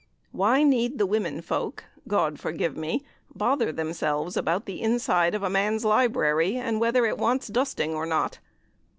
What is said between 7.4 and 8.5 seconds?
dusting or not?